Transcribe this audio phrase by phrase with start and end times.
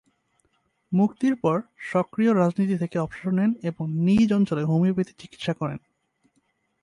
[0.91, 1.57] মুক্তির পর
[1.91, 5.79] সক্রিয় রাজনীতি থেকে অবসর নেন এবং নিজ অঞ্চলে হোমিওপ্যাথি চিকিৎসা করেন।